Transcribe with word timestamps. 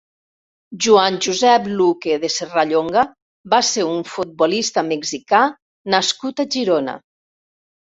Joan 0.85 1.19
Josep 1.25 1.67
Luque 1.81 2.17
de 2.23 2.31
Serrallonga 2.37 3.05
va 3.55 3.61
ser 3.69 3.87
un 3.91 4.01
futbolista 4.15 4.87
mexicà 4.89 5.45
nascut 5.97 6.45
a 6.47 6.51
Girona. 6.59 6.99